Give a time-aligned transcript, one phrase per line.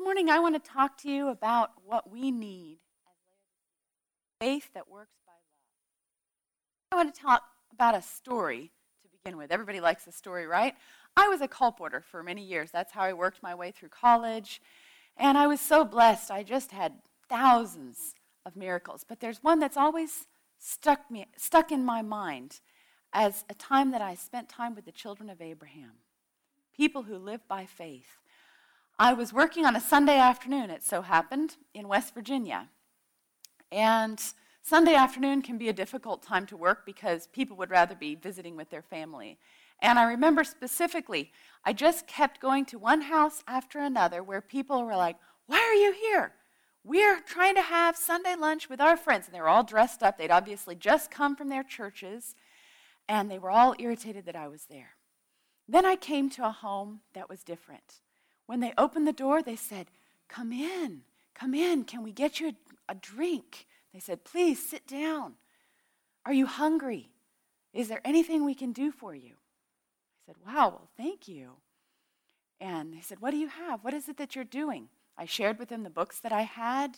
[0.00, 2.78] morning I want to talk to you about what we need
[4.40, 6.92] faith that works by love.
[6.92, 7.42] I want to talk
[7.72, 9.52] about a story to begin with.
[9.52, 10.74] Everybody likes a story, right?
[11.16, 12.70] I was a colporteur for many years.
[12.70, 14.62] That's how I worked my way through college.
[15.18, 16.30] And I was so blessed.
[16.30, 16.94] I just had
[17.28, 18.14] thousands
[18.46, 19.04] of miracles.
[19.06, 20.26] But there's one that's always
[20.58, 22.60] stuck, me, stuck in my mind
[23.12, 25.92] as a time that I spent time with the children of Abraham,
[26.74, 28.19] people who live by faith.
[29.02, 32.68] I was working on a Sunday afternoon, it so happened, in West Virginia.
[33.72, 34.20] And
[34.60, 38.58] Sunday afternoon can be a difficult time to work because people would rather be visiting
[38.58, 39.38] with their family.
[39.80, 41.32] And I remember specifically,
[41.64, 45.72] I just kept going to one house after another where people were like, Why are
[45.72, 46.34] you here?
[46.84, 49.24] We're trying to have Sunday lunch with our friends.
[49.24, 50.18] And they were all dressed up.
[50.18, 52.34] They'd obviously just come from their churches,
[53.08, 54.90] and they were all irritated that I was there.
[55.66, 58.02] Then I came to a home that was different.
[58.50, 59.92] When they opened the door, they said,
[60.28, 61.02] Come in,
[61.36, 61.84] come in.
[61.84, 62.56] Can we get you
[62.88, 63.64] a drink?
[63.94, 65.34] They said, Please sit down.
[66.26, 67.10] Are you hungry?
[67.72, 69.34] Is there anything we can do for you?
[69.34, 71.58] I said, Wow, well, thank you.
[72.60, 73.84] And they said, What do you have?
[73.84, 74.88] What is it that you're doing?
[75.16, 76.96] I shared with them the books that I had,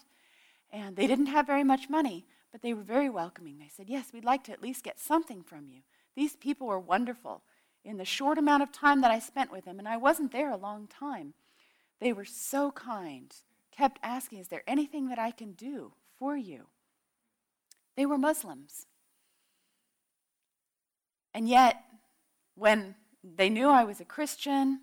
[0.72, 3.58] and they didn't have very much money, but they were very welcoming.
[3.58, 5.80] They said, Yes, we'd like to at least get something from you.
[6.16, 7.42] These people were wonderful.
[7.84, 10.50] In the short amount of time that I spent with them, and I wasn't there
[10.50, 11.34] a long time,
[12.02, 13.32] they were so kind,
[13.70, 16.66] kept asking, Is there anything that I can do for you?
[17.96, 18.86] They were Muslims.
[21.34, 21.82] And yet,
[22.54, 24.80] when they knew I was a Christian.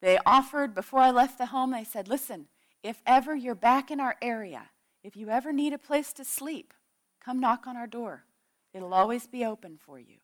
[0.00, 2.46] They offered, before I left the home, they said, Listen,
[2.82, 4.70] if ever you're back in our area,
[5.02, 6.72] if you ever need a place to sleep,
[7.24, 8.24] come knock on our door.
[8.72, 10.18] It'll always be open for you.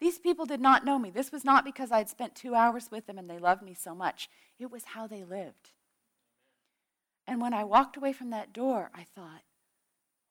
[0.00, 1.10] These people did not know me.
[1.10, 3.74] This was not because I had spent two hours with them and they loved me
[3.74, 4.28] so much.
[4.58, 5.70] It was how they lived.
[7.26, 9.42] And when I walked away from that door, I thought,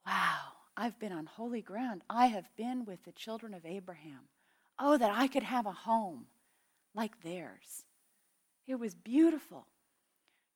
[0.06, 2.04] wow, I've been on holy ground.
[2.10, 4.30] I have been with the children of Abraham.
[4.80, 6.28] Oh, that I could have a home
[6.96, 7.84] like theirs.
[8.68, 9.68] It was beautiful.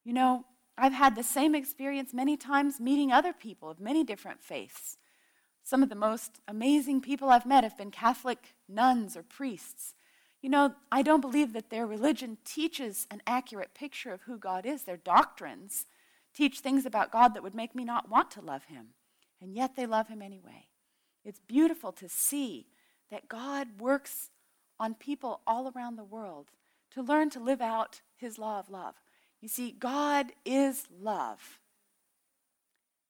[0.04, 0.46] You know,
[0.78, 4.98] I've had the same experience many times meeting other people of many different faiths.
[5.64, 9.96] Some of the most amazing people I've met have been Catholic nuns or priests.
[10.42, 14.66] You know, I don't believe that their religion teaches an accurate picture of who God
[14.66, 14.84] is.
[14.84, 15.86] Their doctrines
[16.34, 18.88] teach things about God that would make me not want to love Him,
[19.42, 20.68] and yet they love Him anyway.
[21.24, 22.68] It's beautiful to see
[23.12, 24.30] that God works
[24.80, 26.48] on people all around the world
[26.92, 28.96] to learn to live out his law of love.
[29.42, 31.60] You see, God is love.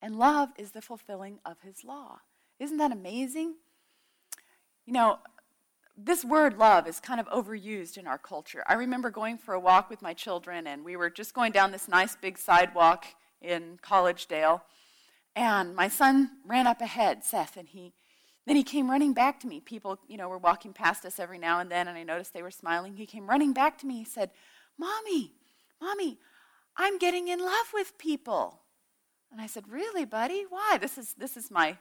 [0.02, 2.20] And love is the fulfilling of his law.
[2.60, 3.56] Isn't that amazing?
[4.86, 5.20] You know,
[5.98, 8.64] this word love is kind of overused in our culture.
[8.68, 11.72] I remember going for a walk with my children, and we were just going down
[11.72, 13.06] this nice big sidewalk
[13.42, 14.62] in Collegedale.
[15.36, 17.94] And my son ran up ahead, Seth, and he
[18.48, 19.60] then he came running back to me.
[19.60, 22.42] People, you know, were walking past us every now and then, and I noticed they
[22.42, 22.96] were smiling.
[22.96, 24.00] He came running back to me.
[24.00, 24.32] He said,
[24.80, 25.34] Mommy,
[25.80, 26.18] Mommy,
[26.76, 28.62] I'm getting in love with people.
[29.32, 30.46] And I said, Really, buddy?
[30.50, 30.80] Why?
[30.82, 31.78] This is, this is my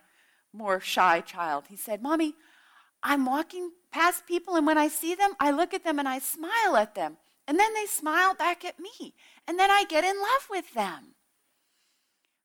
[0.52, 1.64] more shy child.
[1.68, 2.34] He said, Mommy,
[3.02, 6.18] I'm walking past people, and when I see them, I look at them and I
[6.18, 7.16] smile at them.
[7.46, 9.14] And then they smile back at me.
[9.48, 11.14] And then I get in love with them.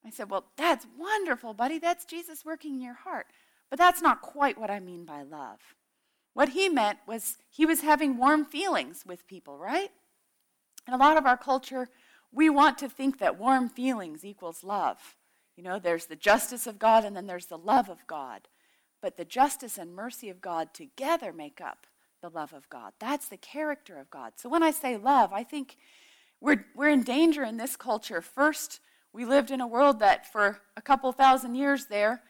[0.06, 1.80] I said, Well, that's wonderful, buddy.
[1.80, 3.28] That's Jesus working in your heart.
[3.70, 5.60] But that's not quite what I mean by love.
[6.34, 9.90] What he meant was he was having warm feelings with people, right?
[10.88, 11.90] In a lot of our culture,
[12.32, 15.16] we want to think that warm feelings equals love.
[15.56, 18.48] You know, there's the justice of God and then there's the love of God.
[19.06, 21.86] But the justice and mercy of God together make up
[22.24, 22.92] the love of God.
[23.00, 24.32] That's the character of God.
[24.38, 25.78] So when I say love, I think
[26.42, 28.20] we're, we're in danger in this culture.
[28.20, 28.80] First,
[29.14, 32.24] we lived in a world that for a couple thousand years there,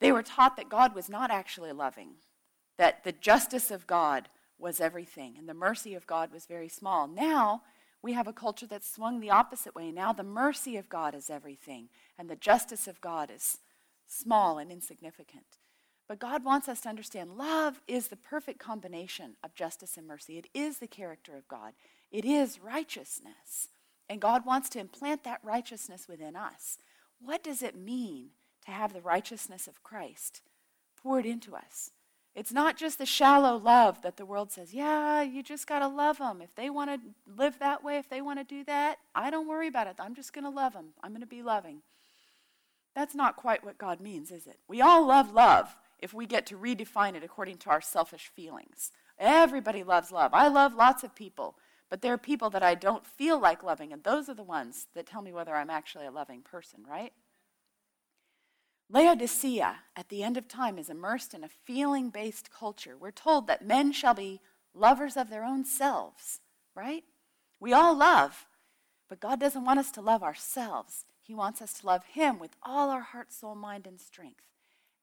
[0.00, 2.14] they were taught that God was not actually loving,
[2.76, 7.06] that the justice of God was everything, and the mercy of God was very small.
[7.06, 7.62] Now,
[8.02, 9.92] we have a culture that's swung the opposite way.
[9.92, 11.88] Now, the mercy of God is everything,
[12.18, 13.58] and the justice of God is
[14.08, 15.58] small and insignificant.
[16.08, 20.38] But God wants us to understand love is the perfect combination of justice and mercy.
[20.38, 21.72] It is the character of God,
[22.10, 23.68] it is righteousness.
[24.08, 26.78] And God wants to implant that righteousness within us.
[27.18, 28.28] What does it mean
[28.66, 30.42] to have the righteousness of Christ
[31.02, 31.92] poured into us.
[32.34, 35.88] It's not just the shallow love that the world says, yeah, you just got to
[35.88, 36.42] love them.
[36.42, 37.00] If they want to
[37.34, 39.96] live that way, if they want to do that, I don't worry about it.
[39.98, 40.88] I'm just going to love them.
[41.02, 41.80] I'm going to be loving.
[42.94, 44.58] That's not quite what God means, is it?
[44.68, 48.90] We all love love if we get to redefine it according to our selfish feelings.
[49.18, 50.34] Everybody loves love.
[50.34, 51.56] I love lots of people,
[51.88, 54.88] But there are people that I don't feel like loving, and those are the ones
[54.94, 57.12] that tell me whether I'm actually a loving person, right?
[58.88, 62.96] Laodicea, at the end of time, is immersed in a feeling based culture.
[62.98, 64.40] We're told that men shall be
[64.74, 66.40] lovers of their own selves,
[66.74, 67.04] right?
[67.60, 68.46] We all love,
[69.08, 71.04] but God doesn't want us to love ourselves.
[71.20, 74.42] He wants us to love Him with all our heart, soul, mind, and strength,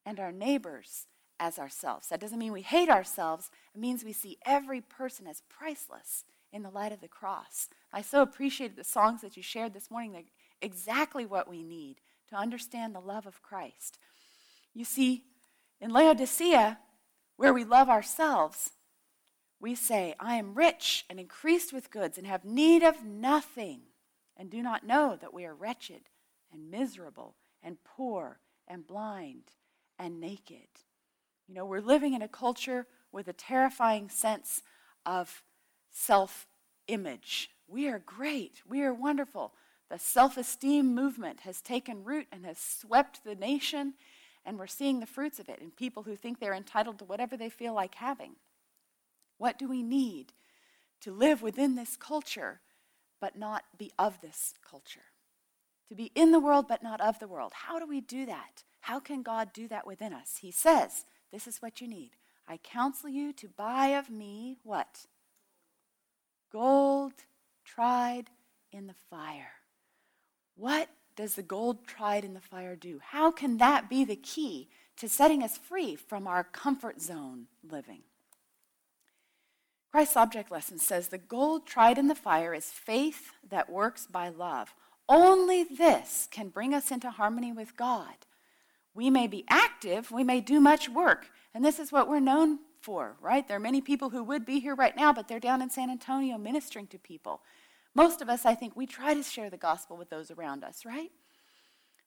[0.04, 1.06] and our neighbors
[1.40, 2.08] as ourselves.
[2.08, 6.62] That doesn't mean we hate ourselves, it means we see every person as priceless in
[6.62, 7.68] the light of the cross.
[7.92, 10.12] I so appreciated the songs that you shared this morning.
[10.12, 10.22] They're
[10.62, 11.96] exactly what we need
[12.28, 13.98] to understand the love of Christ.
[14.72, 15.24] You see,
[15.80, 16.78] in Laodicea,
[17.36, 18.70] where we love ourselves,
[19.60, 23.80] we say, I am rich and increased with goods and have need of nothing,
[24.36, 26.02] and do not know that we are wretched
[26.52, 29.50] and miserable and poor and blind
[29.98, 30.68] and naked.
[31.46, 34.62] You know, we're living in a culture with a terrifying sense
[35.06, 35.42] of
[35.90, 36.46] self
[36.88, 37.50] image.
[37.66, 38.62] We are great.
[38.66, 39.54] We are wonderful.
[39.90, 43.94] The self esteem movement has taken root and has swept the nation,
[44.44, 47.36] and we're seeing the fruits of it in people who think they're entitled to whatever
[47.36, 48.36] they feel like having.
[49.38, 50.32] What do we need
[51.02, 52.60] to live within this culture
[53.20, 55.13] but not be of this culture?
[55.88, 57.52] To be in the world but not of the world.
[57.54, 58.64] How do we do that?
[58.80, 60.38] How can God do that within us?
[60.40, 62.12] He says, This is what you need.
[62.46, 65.06] I counsel you to buy of me what?
[66.52, 67.12] Gold
[67.64, 68.30] tried
[68.72, 69.52] in the fire.
[70.56, 73.00] What does the gold tried in the fire do?
[73.02, 78.02] How can that be the key to setting us free from our comfort zone living?
[79.90, 84.28] Christ's object lesson says the gold tried in the fire is faith that works by
[84.28, 84.74] love.
[85.08, 88.14] Only this can bring us into harmony with God.
[88.94, 92.60] We may be active, we may do much work, and this is what we're known
[92.80, 93.46] for, right?
[93.46, 95.90] There are many people who would be here right now, but they're down in San
[95.90, 97.42] Antonio ministering to people.
[97.94, 100.84] Most of us, I think, we try to share the gospel with those around us,
[100.84, 101.10] right?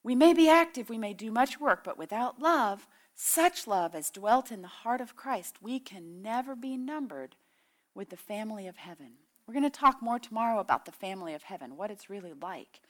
[0.04, 4.10] We may be active, we may do much work, but without love, such love as
[4.10, 7.36] dwelt in the heart of Christ, we can never be numbered
[7.94, 9.14] with the family of heaven.
[9.48, 12.82] We're going to talk more tomorrow about the family of heaven, what it's really like.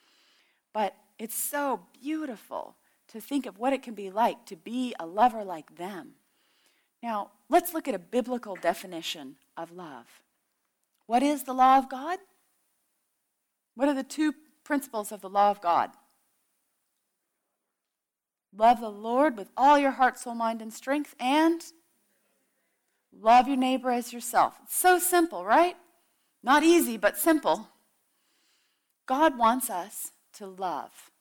[0.73, 2.75] But it's so beautiful
[3.09, 6.13] to think of what it can be like to be a lover like them.
[7.01, 10.21] Now, let's look at a biblical definition of love.
[11.05, 12.19] What is the law of God?
[13.75, 14.33] What are the two
[14.63, 15.91] principles of the law of God?
[18.55, 21.61] Love the Lord with all your heart, soul, mind, and strength, and
[23.21, 24.59] Love your neighbor as yourself.
[24.63, 25.75] It's so simple, right?
[26.47, 27.67] Not easy, but simple.
[29.05, 31.11] God wants us to love,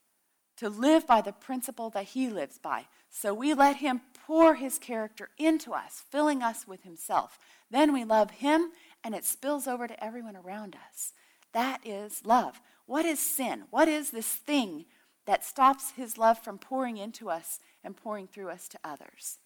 [0.56, 2.84] to live by the principle that He lives by.
[3.10, 7.40] So we let Him pour His character into us, filling us with Himself.
[7.72, 8.70] Then we love Him,
[9.02, 11.12] and it spills over to everyone around us.
[11.52, 12.60] That is love.
[12.86, 13.64] What is sin?
[13.70, 14.84] What is this thing
[15.26, 19.38] that stops His love from pouring into us and pouring through us to others?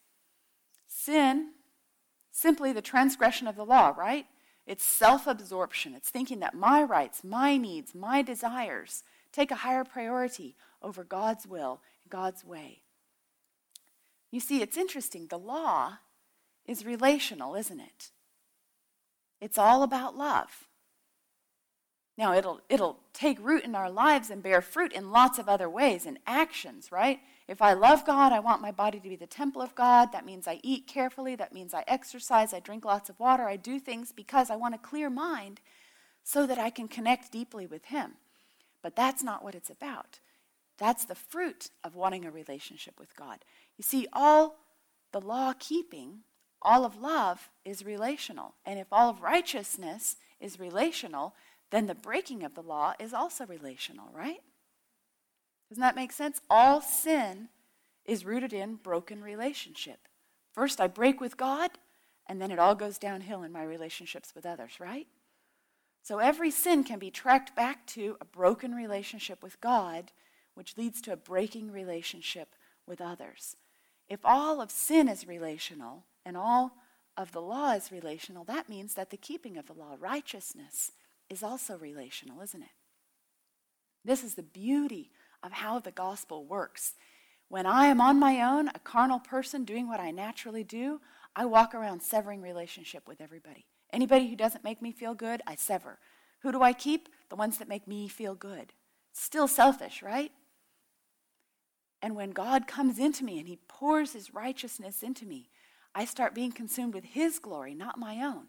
[0.87, 1.53] Sin
[2.31, 4.27] simply the transgression of the law, right?
[4.71, 5.97] It's self absorption.
[5.97, 9.03] It's thinking that my rights, my needs, my desires
[9.33, 12.83] take a higher priority over God's will and God's way.
[14.31, 15.27] You see, it's interesting.
[15.27, 15.95] The law
[16.67, 18.13] is relational, isn't it?
[19.41, 20.69] It's all about love.
[22.21, 25.71] Now, it'll, it'll take root in our lives and bear fruit in lots of other
[25.71, 27.19] ways, in actions, right?
[27.49, 30.13] If I love God, I want my body to be the temple of God.
[30.13, 31.35] That means I eat carefully.
[31.35, 32.53] That means I exercise.
[32.53, 33.45] I drink lots of water.
[33.45, 35.63] I do things because I want a clear mind
[36.23, 38.17] so that I can connect deeply with Him.
[38.83, 40.21] But that's not what it's about.
[40.77, 43.47] That's the fruit of wanting a relationship with God.
[43.79, 44.59] You see, all
[45.13, 46.19] the law keeping,
[46.61, 48.57] all of love is relational.
[48.67, 51.35] And if all of righteousness is relational,
[51.71, 54.41] then the breaking of the law is also relational, right?
[55.69, 56.41] Doesn't that make sense?
[56.51, 57.49] All sin
[58.05, 60.09] is rooted in broken relationship.
[60.53, 61.71] First, I break with God,
[62.27, 65.07] and then it all goes downhill in my relationships with others, right?
[66.03, 70.11] So every sin can be tracked back to a broken relationship with God,
[70.55, 73.57] which leads to a breaking relationship with others.
[74.09, 76.73] If all of sin is relational and all
[77.17, 80.91] of the law is relational, that means that the keeping of the law, righteousness,
[81.31, 82.69] is also relational, isn't it?
[84.05, 85.11] This is the beauty
[85.43, 86.95] of how the gospel works.
[87.49, 91.01] When I am on my own, a carnal person doing what I naturally do,
[91.35, 93.67] I walk around severing relationship with everybody.
[93.93, 95.99] Anybody who doesn't make me feel good, I sever.
[96.43, 97.09] Who do I keep?
[97.29, 98.73] The ones that make me feel good.
[99.13, 100.33] Still selfish, right?
[102.03, 105.51] And when God comes into me and He pours His righteousness into me,
[105.95, 108.47] I start being consumed with His glory, not my own.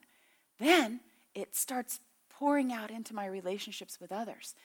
[0.59, 1.01] Then
[1.33, 1.99] it starts
[2.41, 4.55] pouring out into my relationships with others.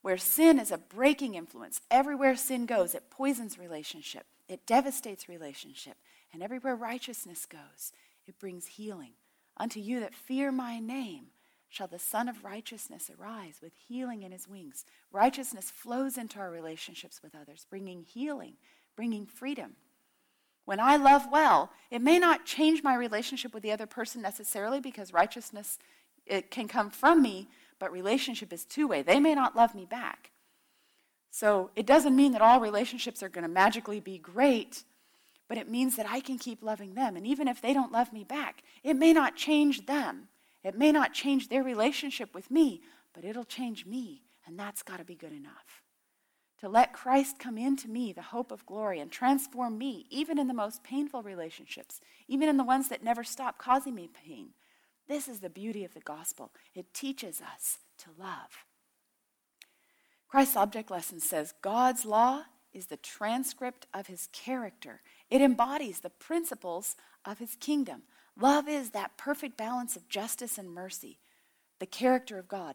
[0.00, 5.96] Where sin is a breaking influence, everywhere sin goes, it poisons relationship, it devastates relationship.
[6.32, 7.92] And everywhere righteousness goes,
[8.26, 9.12] it brings healing.
[9.58, 11.26] Unto you that fear my name
[11.68, 14.86] shall the Sun of Righteousness arise with healing in his wings.
[15.12, 18.54] Righteousness flows into our relationships with others, bringing healing,
[18.96, 19.76] bringing freedom.
[20.64, 24.80] When I love well, it may not change my relationship with the other person necessarily
[24.80, 25.78] because righteousness
[26.26, 29.02] it can come from me, but relationship is two way.
[29.02, 30.30] They may not love me back.
[31.30, 34.84] So it doesn't mean that all relationships are going to magically be great,
[35.48, 37.16] but it means that I can keep loving them.
[37.16, 40.28] And even if they don't love me back, it may not change them.
[40.64, 42.80] It may not change their relationship with me,
[43.14, 45.82] but it'll change me, and that's got to be good enough.
[46.60, 50.48] To let Christ come into me, the hope of glory, and transform me, even in
[50.48, 54.48] the most painful relationships, even in the ones that never stop causing me pain.
[55.08, 56.52] This is the beauty of the gospel.
[56.74, 58.64] It teaches us to love.
[60.28, 66.10] Christ's object lesson says God's law is the transcript of his character, it embodies the
[66.10, 68.02] principles of his kingdom.
[68.38, 71.18] Love is that perfect balance of justice and mercy,
[71.78, 72.74] the character of God.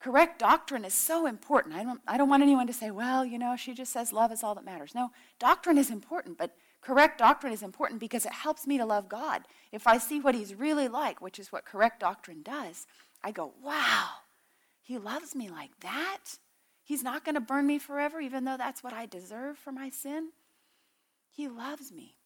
[0.00, 1.76] Correct doctrine is so important.
[1.76, 4.32] I don't, I don't want anyone to say, well, you know, she just says love
[4.32, 4.94] is all that matters.
[4.94, 9.08] No, doctrine is important, but correct doctrine is important because it helps me to love
[9.08, 9.42] God.
[9.72, 12.86] If I see what He's really like, which is what correct doctrine does,
[13.22, 14.08] I go, wow,
[14.82, 16.38] He loves me like that?
[16.82, 19.90] He's not going to burn me forever, even though that's what I deserve for my
[19.90, 20.30] sin?
[21.30, 22.16] He loves me.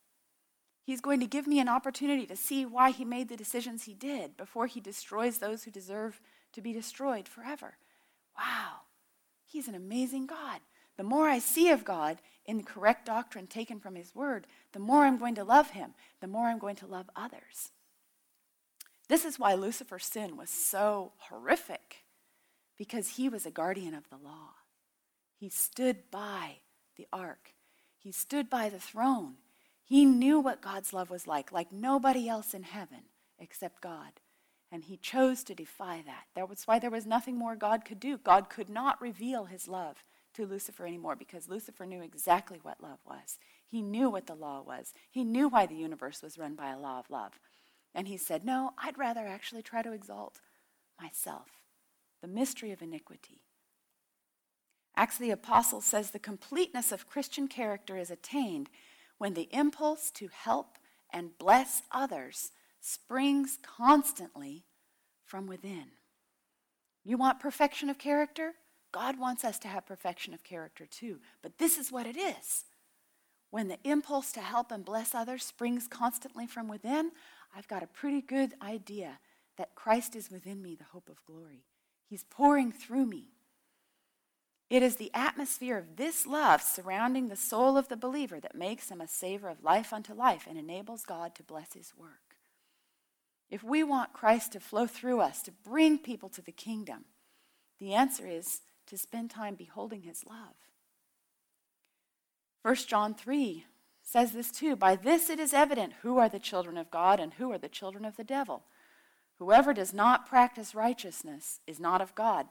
[0.83, 3.95] He's going to give me an opportunity to see why he made the decisions he
[3.95, 6.21] did before he destroys those who deserve
[6.53, 7.75] to be destroyed forever.
[8.37, 8.83] Wow,
[9.45, 10.61] he's an amazing God.
[10.97, 15.05] The more I see of God in correct doctrine taken from his word, the more
[15.05, 17.71] I'm going to love him, the more I'm going to love others.
[19.09, 22.05] This is why Lucifer's sin was so horrific,
[22.77, 24.55] because he was a guardian of the law.
[25.37, 26.59] He stood by
[26.97, 27.53] the ark,
[27.99, 29.35] he stood by the throne.
[29.87, 33.03] He knew what God's love was like, like nobody else in heaven
[33.39, 34.13] except God.
[34.73, 36.25] And he chose to defy that.
[36.35, 38.17] That was why there was nothing more God could do.
[38.17, 40.03] God could not reveal his love
[40.35, 43.39] to Lucifer anymore because Lucifer knew exactly what love was.
[43.67, 44.93] He knew what the law was.
[45.11, 47.39] He knew why the universe was run by a law of love.
[47.95, 50.41] And he said, No, I'd rather actually try to exalt
[51.01, 51.49] myself,
[52.21, 53.43] the mystery of iniquity.
[54.97, 58.71] Acts of the Apostles says the completeness of Christian character is attained
[59.19, 60.79] when the impulse to help
[61.13, 64.65] and bless others springs constantly
[65.25, 65.87] from within.
[67.05, 68.55] You want perfection of character?
[68.95, 71.19] God wants us to have perfection of character too.
[71.43, 72.65] But this is what it is.
[73.51, 77.11] When the impulse to help and bless others springs constantly from within,
[77.57, 79.19] I've got a pretty good idea
[79.59, 81.65] that Christ is within me, the hope of glory.
[82.09, 83.31] He's pouring through me.
[84.71, 88.91] It is the atmosphere of this love surrounding the soul of the believer that makes
[88.91, 92.37] him a savor of life unto life and enables God to bless his work.
[93.51, 97.07] If we want Christ to flow through us, to bring people to the kingdom,
[97.81, 100.55] the answer is to spend time beholding his love.
[102.63, 103.65] 1 John 3
[104.03, 107.35] says this too By this it is evident who are the children of God and
[107.35, 108.65] who are the children of the devil.
[109.39, 112.47] Whoever does not practice righteousness is not of God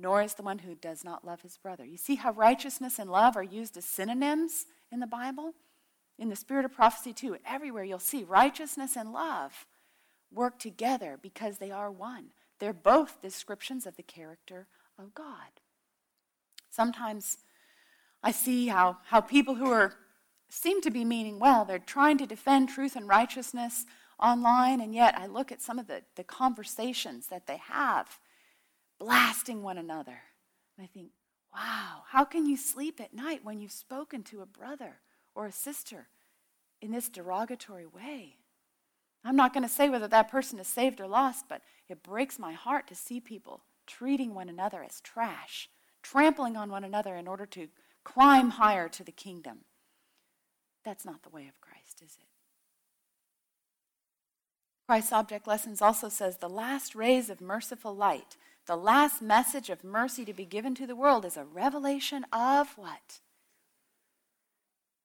[0.00, 1.84] nor is the one who does not love his brother.
[1.84, 5.52] You see how righteousness and love are used as synonyms in the Bible?
[6.18, 7.36] In the spirit of prophecy, too.
[7.46, 9.66] Everywhere you'll see righteousness and love
[10.32, 12.26] work together because they are one.
[12.58, 14.66] They're both descriptions of the character
[15.00, 15.60] of God.
[16.70, 17.38] Sometimes
[18.22, 19.94] I see how, how people who are
[20.48, 23.86] seem to be meaning well, they're trying to defend truth and righteousness
[24.18, 28.18] online, and yet I look at some of the, the conversations that they have
[28.98, 30.18] blasting one another.
[30.76, 31.10] And I think,
[31.54, 35.00] wow, how can you sleep at night when you've spoken to a brother
[35.34, 36.08] or a sister
[36.82, 38.36] in this derogatory way?
[39.24, 42.38] I'm not going to say whether that person is saved or lost, but it breaks
[42.38, 45.68] my heart to see people treating one another as trash,
[46.02, 47.68] trampling on one another in order to
[48.04, 49.64] climb higher to the kingdom.
[50.84, 52.26] That's not the way of Christ, is it?
[54.86, 59.82] Christ's object lessons also says the last rays of merciful light the last message of
[59.82, 63.18] mercy to be given to the world is a revelation of what?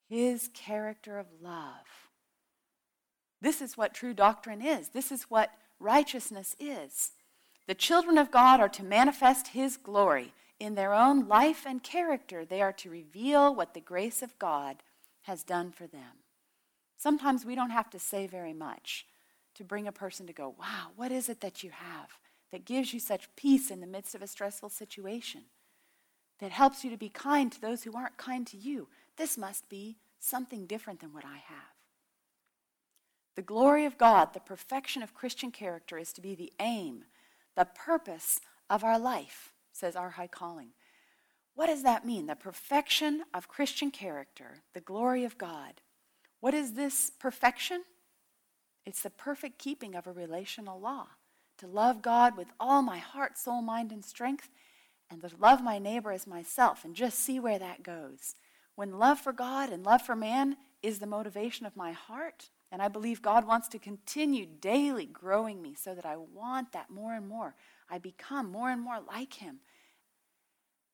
[0.07, 2.11] His character of love.
[3.41, 4.89] This is what true doctrine is.
[4.89, 5.49] This is what
[5.79, 7.13] righteousness is.
[7.67, 10.33] The children of God are to manifest His glory.
[10.59, 14.77] In their own life and character, they are to reveal what the grace of God
[15.23, 16.23] has done for them.
[16.97, 19.05] Sometimes we don't have to say very much
[19.55, 22.09] to bring a person to go, Wow, what is it that you have?
[22.55, 25.41] that gives you such peace in the midst of a stressful situation,
[26.39, 28.87] that helps you to be kind to those who aren't kind to you.
[29.17, 31.75] This must be something different than what I have.
[33.35, 37.03] The glory of God, the perfection of Christian character, is to be the aim,
[37.55, 40.69] the purpose of our life, says our high calling.
[41.55, 42.27] What does that mean?
[42.27, 45.81] The perfection of Christian character, the glory of God.
[46.41, 47.83] What is this perfection?
[48.85, 51.07] It's the perfect keeping of a relational law
[51.57, 54.49] to love God with all my heart, soul, mind, and strength,
[55.09, 58.35] and to love my neighbor as myself, and just see where that goes.
[58.75, 62.81] When love for God and love for man is the motivation of my heart, and
[62.81, 67.13] I believe God wants to continue daily growing me so that I want that more
[67.13, 67.55] and more.
[67.89, 69.59] I become more and more like Him.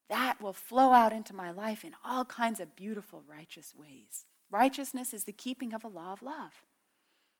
[0.08, 4.26] That will flow out into my life in all kinds of beautiful, righteous ways.
[4.52, 6.62] Righteousness is the keeping of a law of love.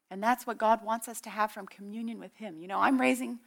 [0.10, 2.58] And that's what God wants us to have from communion with Him.
[2.58, 3.38] You know, I'm raising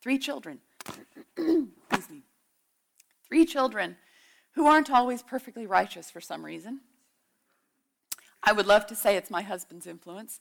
[0.00, 0.60] three children.
[1.36, 2.22] Excuse me.
[3.26, 3.96] Three children
[4.52, 6.78] who aren't always perfectly righteous for some reason.
[8.44, 10.40] I would love to say it's my husband's influence,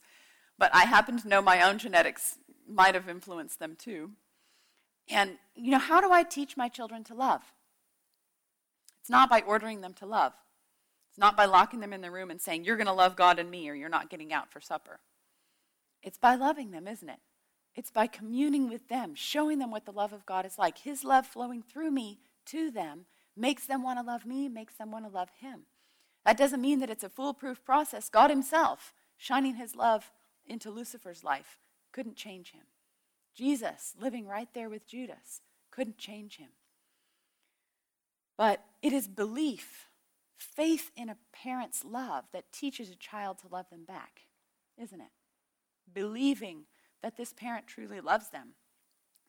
[0.58, 4.12] but I happen to know my own genetics might have influenced them too.
[5.10, 7.42] And, you know, how do I teach my children to love?
[9.02, 10.34] It's not by ordering them to love.
[11.10, 13.38] It's not by locking them in the room and saying, you're going to love God
[13.38, 15.00] and me, or you're not getting out for supper.
[16.02, 17.20] It's by loving them, isn't it?
[17.76, 20.80] It's by communing with them, showing them what the love of God is like.
[20.80, 23.06] His love flowing through me to them
[23.36, 25.62] makes them want to love me, makes them want to love Him.
[26.26, 28.10] That doesn't mean that it's a foolproof process.
[28.10, 30.12] God Himself, shining His love
[30.46, 31.58] into Lucifer's life,
[31.94, 32.64] couldn't change him.
[33.34, 36.50] Jesus, living right there with Judas, couldn't change him.
[38.38, 39.88] But it is belief,
[40.38, 44.22] faith in a parent's love, that teaches a child to love them back,
[44.78, 45.12] isn't it?
[45.92, 46.66] Believing
[47.02, 48.54] that this parent truly loves them.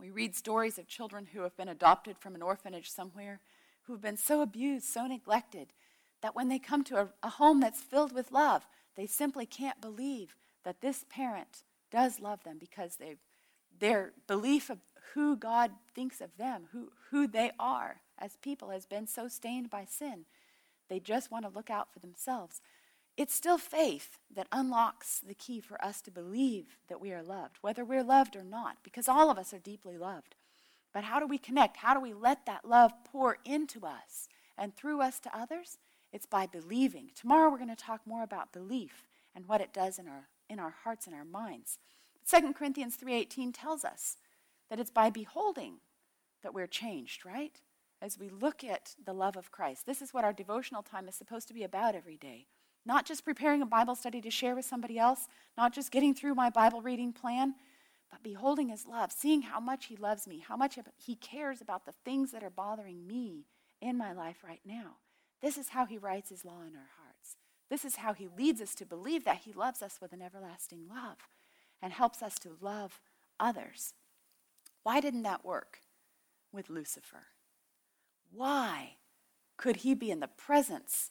[0.00, 3.40] We read stories of children who have been adopted from an orphanage somewhere,
[3.82, 5.68] who have been so abused, so neglected,
[6.24, 8.66] that when they come to a, a home that's filled with love,
[8.96, 10.34] they simply can't believe
[10.64, 13.16] that this parent does love them because they
[13.78, 14.78] their belief of
[15.12, 19.68] who God thinks of them, who, who they are as people, has been so stained
[19.68, 20.24] by sin.
[20.88, 22.62] They just want to look out for themselves.
[23.18, 27.58] It's still faith that unlocks the key for us to believe that we are loved,
[27.60, 30.36] whether we're loved or not, because all of us are deeply loved.
[30.94, 31.76] But how do we connect?
[31.76, 35.76] How do we let that love pour into us and through us to others?
[36.14, 37.10] It's by believing.
[37.16, 40.60] Tomorrow we're going to talk more about belief and what it does in our, in
[40.60, 41.80] our hearts and our minds.
[42.30, 44.16] 2 Corinthians 3:18 tells us
[44.70, 45.80] that it's by beholding
[46.42, 47.60] that we're changed, right?
[48.00, 49.86] As we look at the love of Christ.
[49.86, 52.46] This is what our devotional time is supposed to be about every day.
[52.86, 55.26] Not just preparing a Bible study to share with somebody else,
[55.58, 57.56] not just getting through my Bible reading plan,
[58.08, 61.86] but beholding his love, seeing how much he loves me, how much he cares about
[61.86, 63.46] the things that are bothering me
[63.80, 64.98] in my life right now.
[65.44, 67.36] This is how he writes his law in our hearts.
[67.68, 70.88] This is how he leads us to believe that he loves us with an everlasting
[70.88, 71.18] love
[71.82, 72.98] and helps us to love
[73.38, 73.92] others.
[74.84, 75.80] Why didn't that work
[76.50, 77.26] with Lucifer?
[78.32, 78.96] Why
[79.58, 81.10] could he be in the presence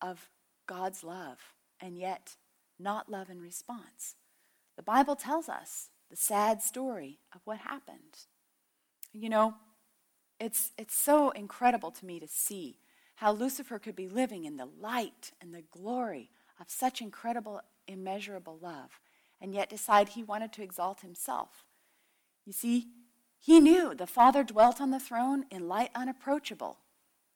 [0.00, 0.28] of
[0.68, 1.38] God's love
[1.80, 2.36] and yet
[2.78, 4.14] not love in response?
[4.76, 8.26] The Bible tells us the sad story of what happened.
[9.12, 9.54] You know,
[10.38, 12.78] it's, it's so incredible to me to see
[13.16, 18.58] how Lucifer could be living in the light and the glory of such incredible, immeasurable
[18.60, 19.00] love
[19.40, 21.64] and yet decide he wanted to exalt himself.
[22.44, 22.88] You see,
[23.38, 26.78] he knew the Father dwelt on the throne in light unapproachable.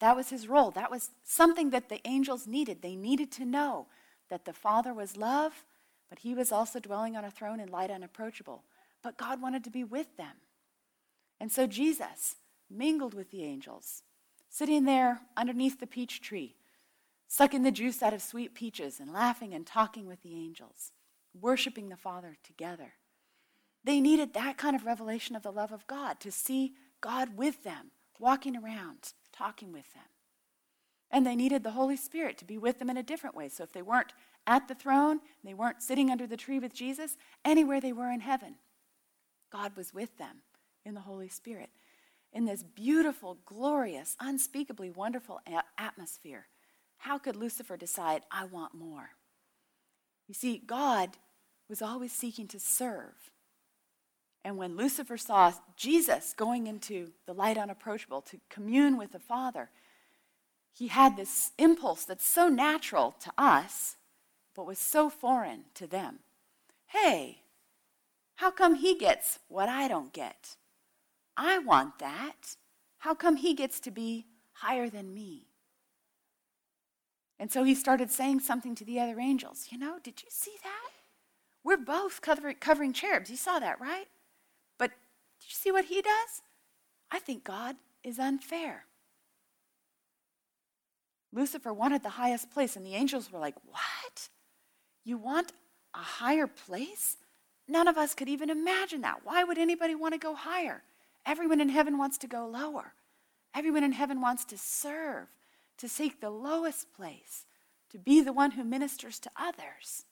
[0.00, 0.70] That was his role.
[0.70, 2.80] That was something that the angels needed.
[2.80, 3.86] They needed to know
[4.30, 5.64] that the Father was love,
[6.08, 8.64] but he was also dwelling on a throne in light unapproachable.
[9.02, 10.36] But God wanted to be with them.
[11.38, 12.36] And so Jesus
[12.70, 14.02] mingled with the angels,
[14.50, 16.56] sitting there underneath the peach tree,
[17.28, 20.92] sucking the juice out of sweet peaches and laughing and talking with the angels
[21.38, 22.94] worshiping the Father together.
[23.84, 27.62] They needed that kind of revelation of the love of God to see God with
[27.62, 30.04] them, walking around, talking with them.
[31.10, 33.48] And they needed the Holy Spirit to be with them in a different way.
[33.48, 34.12] So if they weren't
[34.46, 38.20] at the throne, they weren't sitting under the tree with Jesus, anywhere they were in
[38.20, 38.56] heaven,
[39.50, 40.42] God was with them
[40.84, 41.70] in the Holy Spirit
[42.32, 45.40] in this beautiful, glorious, unspeakably wonderful
[45.78, 46.46] atmosphere.
[46.98, 49.10] How could Lucifer decide, I want more?
[50.28, 51.16] You see, God
[51.68, 53.32] was always seeking to serve.
[54.44, 59.70] And when Lucifer saw Jesus going into the light unapproachable to commune with the Father,
[60.72, 63.96] he had this impulse that's so natural to us,
[64.54, 66.20] but was so foreign to them.
[66.86, 67.42] Hey,
[68.36, 70.56] how come he gets what I don't get?
[71.36, 72.56] I want that.
[72.98, 75.46] How come he gets to be higher than me?
[77.38, 79.68] And so he started saying something to the other angels.
[79.70, 80.90] You know, did you see that?
[81.64, 83.30] We're both covering, covering cherubs.
[83.30, 84.06] You saw that, right?
[84.78, 86.42] But did you see what he does?
[87.10, 88.84] I think God is unfair.
[91.32, 94.28] Lucifer wanted the highest place, and the angels were like, What?
[95.04, 95.52] You want
[95.94, 97.16] a higher place?
[97.68, 99.20] None of us could even imagine that.
[99.24, 100.82] Why would anybody want to go higher?
[101.26, 102.94] Everyone in heaven wants to go lower.
[103.54, 105.28] Everyone in heaven wants to serve,
[105.78, 107.46] to seek the lowest place,
[107.90, 110.04] to be the one who ministers to others.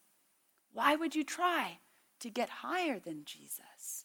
[0.73, 1.79] Why would you try
[2.21, 4.05] to get higher than Jesus?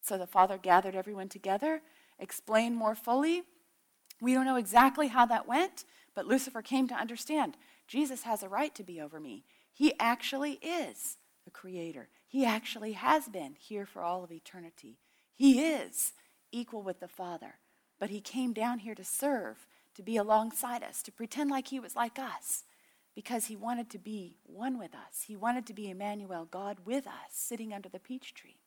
[0.00, 1.82] So the Father gathered everyone together,
[2.18, 3.42] explained more fully.
[4.20, 8.48] We don't know exactly how that went, but Lucifer came to understand Jesus has a
[8.48, 9.44] right to be over me.
[9.72, 12.08] He actually is the creator.
[12.26, 14.98] He actually has been here for all of eternity.
[15.34, 16.12] He is
[16.54, 17.56] equal with the Father.
[17.98, 21.80] But he came down here to serve, to be alongside us, to pretend like he
[21.80, 22.64] was like us,
[23.14, 25.24] because he wanted to be one with us.
[25.26, 28.58] He wanted to be Emmanuel, God with us, sitting under the peach tree.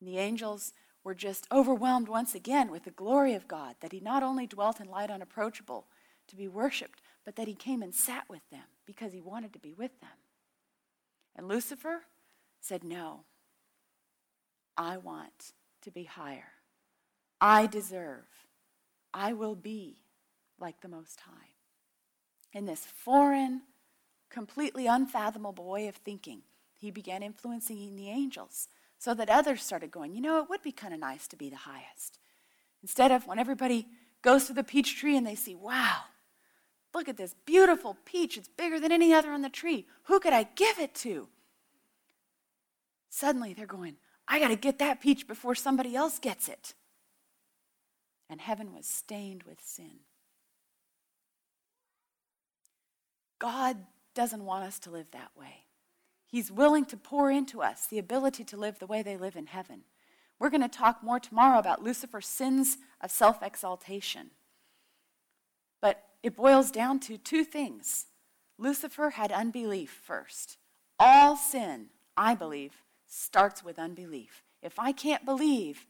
[0.00, 0.72] And the angels
[1.04, 4.80] were just overwhelmed once again with the glory of God, that he not only dwelt
[4.80, 5.86] in light unapproachable
[6.28, 9.58] to be worshiped, but that he came and sat with them because he wanted to
[9.58, 10.10] be with them.
[11.36, 12.04] And Lucifer
[12.60, 13.24] said, No,
[14.76, 15.52] I want
[15.82, 16.52] to be higher.
[17.42, 18.24] I deserve.
[19.12, 19.96] I will be
[20.60, 21.56] like the Most High.
[22.52, 23.62] In this foreign,
[24.30, 30.14] completely unfathomable way of thinking, he began influencing the angels so that others started going,
[30.14, 32.20] you know, it would be kind of nice to be the highest.
[32.80, 33.88] Instead of when everybody
[34.22, 36.02] goes to the peach tree and they see, wow,
[36.94, 38.36] look at this beautiful peach.
[38.36, 39.86] It's bigger than any other on the tree.
[40.04, 41.26] Who could I give it to?
[43.10, 43.96] Suddenly they're going,
[44.28, 46.74] I got to get that peach before somebody else gets it.
[48.32, 50.00] And heaven was stained with sin.
[53.38, 53.76] God
[54.14, 55.66] doesn't want us to live that way.
[56.26, 59.48] He's willing to pour into us the ability to live the way they live in
[59.48, 59.82] heaven.
[60.38, 64.30] We're going to talk more tomorrow about Lucifer's sins of self exaltation.
[65.82, 68.06] But it boils down to two things.
[68.56, 70.56] Lucifer had unbelief first.
[70.98, 72.72] All sin, I believe,
[73.06, 74.42] starts with unbelief.
[74.62, 75.84] If I can't believe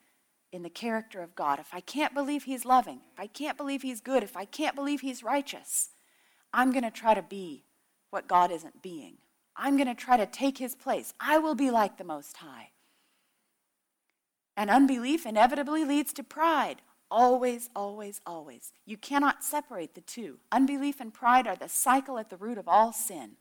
[0.53, 3.83] in the character of God, if I can't believe He's loving, if I can't believe
[3.83, 5.91] He's good, if I can't believe He's righteous,
[6.53, 7.65] I'm going to try to be
[8.11, 9.17] what God isn't being.
[9.57, 11.15] I'm going to try to take his place.
[11.21, 12.71] I will be like the Most High.
[14.57, 16.83] And unbelief inevitably leads to pride.
[17.11, 18.73] Always, always, always.
[18.87, 20.39] You cannot separate the two.
[20.51, 23.33] Unbelief and pride are the cycle at the root of all sin.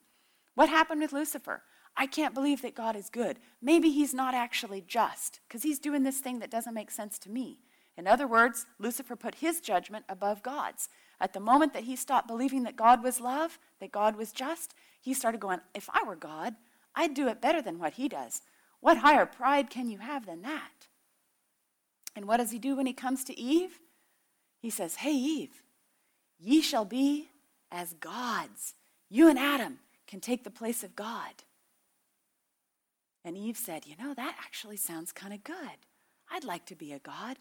[0.55, 1.63] What happened with Lucifer?
[1.97, 3.39] I can't believe that God is good.
[3.61, 7.29] Maybe he's not actually just because he's doing this thing that doesn't make sense to
[7.29, 7.59] me.
[7.97, 10.89] In other words, Lucifer put his judgment above God's.
[11.19, 14.73] At the moment that he stopped believing that God was love, that God was just,
[14.99, 16.55] he started going, If I were God,
[16.95, 18.41] I'd do it better than what he does.
[18.79, 20.87] What higher pride can you have than that?
[22.15, 23.79] And what does he do when he comes to Eve?
[24.59, 25.63] He says, Hey, Eve,
[26.39, 27.29] ye shall be
[27.71, 28.73] as gods.
[29.09, 31.43] You and Adam can take the place of God.
[33.23, 35.85] And Eve said, You know, that actually sounds kind of good.
[36.31, 37.37] I'd like to be a God.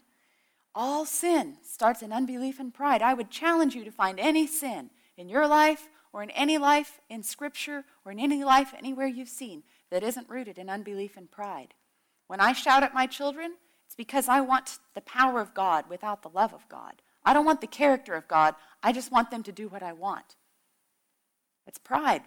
[0.73, 3.01] All sin starts in unbelief and pride.
[3.01, 6.99] I would challenge you to find any sin in your life or in any life
[7.09, 11.29] in Scripture or in any life anywhere you've seen that isn't rooted in unbelief and
[11.29, 11.73] pride.
[12.27, 16.21] When I shout at my children, it's because I want the power of God without
[16.21, 17.01] the love of God.
[17.23, 18.55] I don't want the character of God.
[18.81, 20.37] I just want them to do what I want.
[21.67, 22.23] It's pride,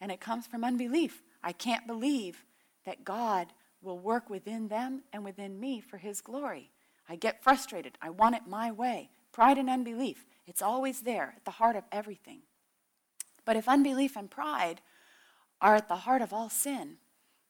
[0.00, 1.22] and it comes from unbelief.
[1.42, 2.44] I can't believe
[2.86, 3.48] that God
[3.82, 6.70] will work within them and within me for His glory.
[7.08, 7.98] I get frustrated.
[8.00, 9.10] I want it my way.
[9.32, 12.40] Pride and unbelief, it's always there at the heart of everything.
[13.44, 14.80] But if unbelief and pride
[15.60, 16.96] are at the heart of all sin,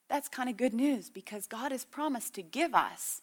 [0.09, 3.22] that's kind of good news because God has promised to give us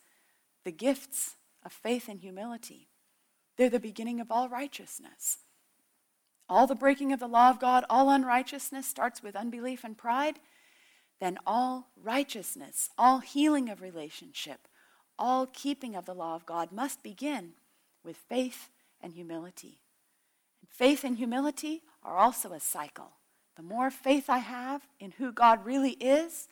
[0.63, 2.87] the gifts of faith and humility.
[3.57, 5.39] They're the beginning of all righteousness.
[6.49, 10.39] All the breaking of the law of God, all unrighteousness starts with unbelief and pride.
[11.23, 14.67] Then all righteousness, all healing of relationship,
[15.17, 17.53] all keeping of the law of God must begin
[18.03, 19.79] with faith and humility.
[20.67, 23.13] Faith and humility are also a cycle.
[23.55, 26.49] The more faith I have in who God really is,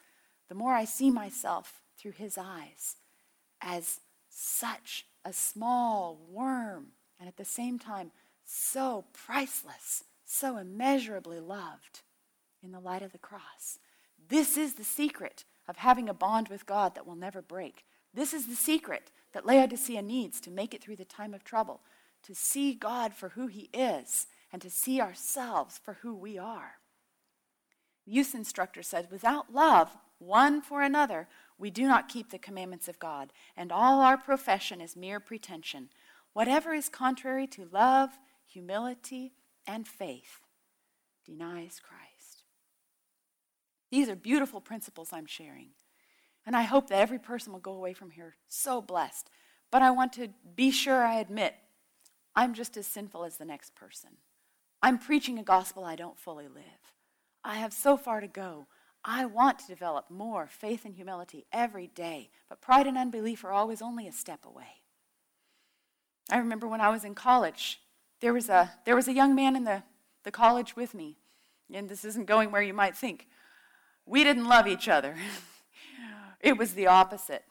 [0.47, 2.95] the more I see myself through his eyes
[3.59, 8.13] as such a small worm and at the same time
[8.45, 12.03] so priceless, so immeasurably loved
[12.63, 13.77] in the light of the cross.
[14.31, 17.83] This is the secret of having a bond with God that will never break.
[18.13, 21.81] This is the secret that Laodicea needs to make it through the time of trouble
[22.23, 26.75] to see God for who He is and to see ourselves for who we are.
[28.05, 32.87] The youth instructor said, Without love one for another, we do not keep the commandments
[32.87, 35.89] of God, and all our profession is mere pretension.
[36.31, 38.11] Whatever is contrary to love,
[38.47, 39.33] humility,
[39.67, 40.39] and faith
[41.25, 42.40] denies Christ.
[43.91, 45.69] These are beautiful principles I'm sharing.
[46.45, 49.29] And I hope that every person will go away from here so blessed.
[49.69, 51.53] But I want to be sure I admit
[52.35, 54.11] I'm just as sinful as the next person.
[54.81, 56.63] I'm preaching a gospel I don't fully live.
[57.43, 58.67] I have so far to go.
[59.03, 63.51] I want to develop more faith and humility every day, but pride and unbelief are
[63.51, 64.81] always only a step away.
[66.29, 67.81] I remember when I was in college,
[68.21, 69.83] there was a, there was a young man in the,
[70.23, 71.17] the college with me,
[71.73, 73.27] and this isn't going where you might think.
[74.11, 75.15] We didn't love each other,
[76.41, 77.45] it was the opposite.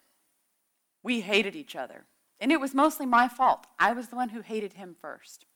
[1.03, 2.05] We hated each other.
[2.39, 3.67] And it was mostly my fault.
[3.79, 5.47] I was the one who hated him first.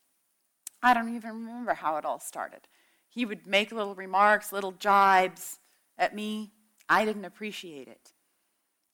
[0.82, 2.68] I don't even remember how it all started.
[3.10, 5.58] He would make little remarks, little jibes
[5.98, 6.52] at me.
[6.88, 8.14] I didn't appreciate it.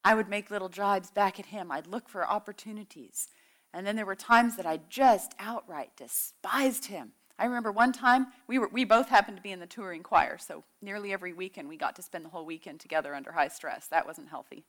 [0.05, 1.71] I would make little jibes back at him.
[1.71, 3.29] I'd look for opportunities.
[3.73, 7.13] And then there were times that I just outright despised him.
[7.41, 10.37] I remember one time we, were, we both happened to be in the touring choir,
[10.37, 13.87] so nearly every weekend we got to spend the whole weekend together under high stress.
[13.87, 14.67] That wasn't healthy.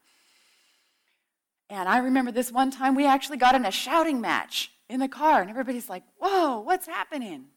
[1.70, 5.10] And I remember this one time we actually got in a shouting match in the
[5.10, 7.48] car, and everybody's like, Whoa, what's happening?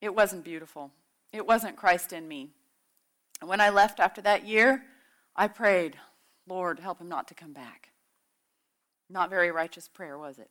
[0.00, 0.90] It wasn't beautiful.
[1.32, 2.50] It wasn't Christ in me.
[3.40, 4.82] And when I left after that year,
[5.36, 5.96] I prayed,
[6.48, 7.90] Lord, help him not to come back.
[9.08, 10.50] Not very righteous prayer, was it?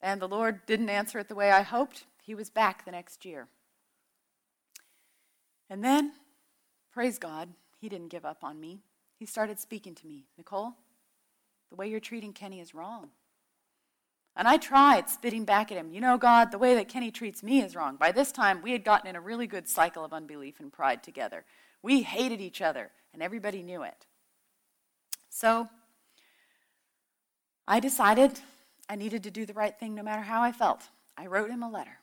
[0.00, 2.04] And the Lord didn't answer it the way I hoped.
[2.22, 3.48] He was back the next year.
[5.68, 6.12] And then,
[6.92, 8.80] praise God, he didn't give up on me.
[9.18, 10.74] He started speaking to me Nicole,
[11.70, 13.10] the way you're treating Kenny is wrong.
[14.34, 17.42] And I tried spitting back at him, You know, God, the way that Kenny treats
[17.42, 17.96] me is wrong.
[17.96, 21.02] By this time, we had gotten in a really good cycle of unbelief and pride
[21.02, 21.44] together.
[21.82, 24.06] We hated each other, and everybody knew it.
[25.28, 25.68] So
[27.66, 28.40] I decided
[28.88, 30.82] I needed to do the right thing no matter how I felt.
[31.16, 31.98] I wrote him a letter.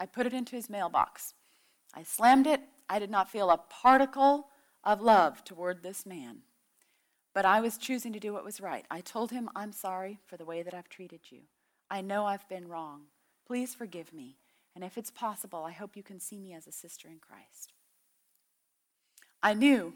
[0.00, 1.34] I put it into his mailbox.
[1.94, 2.60] I slammed it.
[2.88, 4.48] I did not feel a particle
[4.84, 6.38] of love toward this man.
[7.34, 8.84] But I was choosing to do what was right.
[8.90, 11.40] I told him, I'm sorry for the way that I've treated you.
[11.90, 13.02] I know I've been wrong.
[13.46, 14.38] Please forgive me.
[14.74, 17.72] And if it's possible, I hope you can see me as a sister in Christ.
[19.42, 19.94] I knew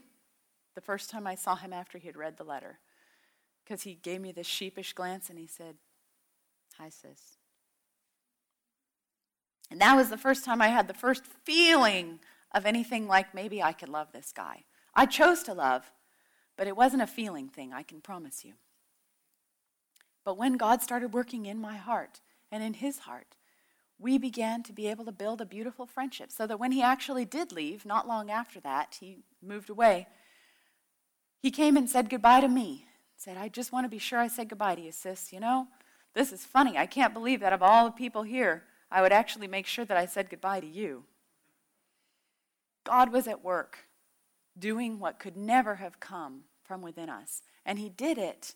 [0.74, 2.78] the first time I saw him after he had read the letter
[3.64, 5.76] because he gave me this sheepish glance and he said,
[6.78, 7.36] Hi, sis.
[9.72, 12.20] And that was the first time I had the first feeling
[12.54, 14.64] of anything like maybe I could love this guy.
[14.94, 15.90] I chose to love,
[16.58, 18.52] but it wasn't a feeling thing, I can promise you.
[20.26, 23.36] But when God started working in my heart and in his heart,
[23.98, 26.30] we began to be able to build a beautiful friendship.
[26.30, 30.06] So that when he actually did leave, not long after that, he moved away,
[31.38, 32.84] he came and said goodbye to me.
[33.16, 35.32] Said, I just want to be sure I said goodbye to you, sis.
[35.32, 35.68] You know,
[36.12, 36.76] this is funny.
[36.76, 39.96] I can't believe that of all the people here, I would actually make sure that
[39.96, 41.04] I said goodbye to you.
[42.84, 43.86] God was at work
[44.58, 47.40] doing what could never have come from within us.
[47.64, 48.54] And he did it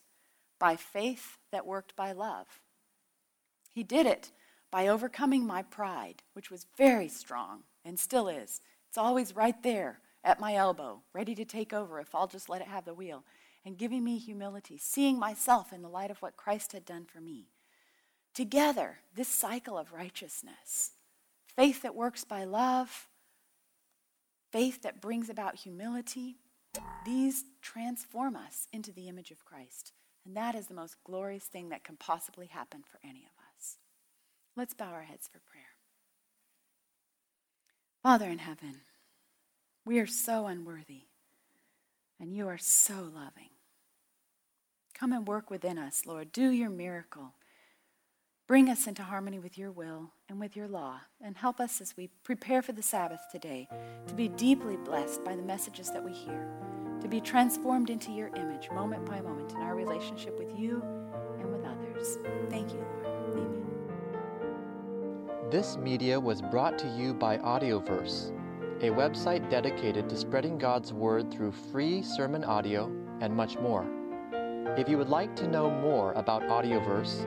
[0.58, 2.60] by faith that worked by love.
[3.72, 4.30] He did it
[4.70, 8.60] by overcoming my pride, which was very strong and still is.
[8.88, 12.60] It's always right there at my elbow, ready to take over if I'll just let
[12.60, 13.24] it have the wheel,
[13.64, 17.20] and giving me humility, seeing myself in the light of what Christ had done for
[17.20, 17.48] me.
[18.36, 20.90] Together, this cycle of righteousness,
[21.56, 23.08] faith that works by love,
[24.52, 26.36] faith that brings about humility,
[27.06, 29.94] these transform us into the image of Christ.
[30.26, 33.78] And that is the most glorious thing that can possibly happen for any of us.
[34.54, 35.64] Let's bow our heads for prayer.
[38.02, 38.82] Father in heaven,
[39.86, 41.04] we are so unworthy,
[42.20, 43.48] and you are so loving.
[44.92, 46.32] Come and work within us, Lord.
[46.32, 47.32] Do your miracle.
[48.46, 51.96] Bring us into harmony with your will and with your law, and help us as
[51.96, 53.68] we prepare for the Sabbath today
[54.06, 56.48] to be deeply blessed by the messages that we hear,
[57.00, 60.80] to be transformed into your image moment by moment in our relationship with you
[61.40, 62.18] and with others.
[62.48, 63.06] Thank you, Lord.
[63.32, 63.64] Amen.
[65.50, 68.30] This media was brought to you by Audioverse,
[68.80, 73.84] a website dedicated to spreading God's Word through free sermon audio and much more.
[74.78, 77.26] If you would like to know more about Audioverse,